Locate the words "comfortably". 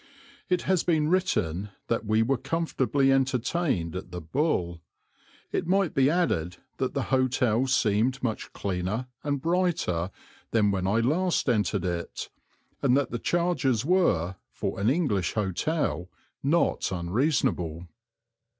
2.39-3.11